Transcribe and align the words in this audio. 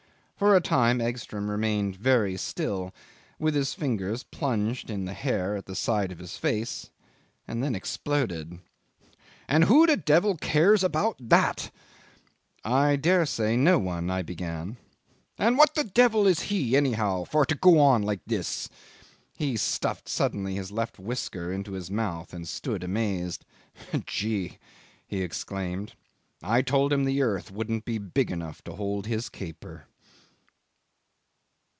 For 0.37 0.55
a 0.55 0.59
time 0.59 0.99
Egstrom 0.99 1.51
remained 1.51 1.97
very 1.97 2.35
still, 2.35 2.95
with 3.37 3.53
his 3.53 3.75
fingers 3.75 4.23
plunged 4.23 4.89
in 4.89 5.05
the 5.05 5.13
hair 5.13 5.55
at 5.55 5.67
the 5.67 5.75
side 5.75 6.11
of 6.11 6.17
his 6.17 6.35
face, 6.35 6.89
and 7.47 7.63
then 7.63 7.75
exploded. 7.75 8.57
"And 9.47 9.65
who 9.65 9.85
the 9.85 9.97
devil 9.97 10.35
cares 10.37 10.83
about 10.83 11.17
that?" 11.29 11.69
"I 12.65 12.95
daresay 12.95 13.55
no 13.55 13.77
one," 13.77 14.09
I 14.09 14.23
began... 14.23 14.77
"And 15.37 15.59
what 15.59 15.75
the 15.75 15.83
devil 15.83 16.25
is 16.25 16.39
he 16.39 16.75
anyhow 16.75 17.23
for 17.23 17.45
to 17.45 17.53
go 17.53 17.77
on 17.79 18.01
like 18.01 18.21
this?" 18.25 18.67
He 19.37 19.55
stuffed 19.57 20.09
suddenly 20.09 20.55
his 20.55 20.71
left 20.71 20.97
whisker 20.97 21.51
into 21.51 21.73
his 21.73 21.91
mouth 21.91 22.33
and 22.33 22.47
stood 22.47 22.83
amazed. 22.83 23.45
"Jee!" 24.07 24.57
he 25.05 25.21
exclaimed, 25.21 25.93
"I 26.41 26.63
told 26.63 26.91
him 26.91 27.03
the 27.05 27.21
earth 27.21 27.51
wouldn't 27.51 27.85
be 27.85 27.99
big 27.99 28.31
enough 28.31 28.63
to 28.63 28.73
hold 28.75 29.05
his 29.05 29.29
caper." 29.29 29.85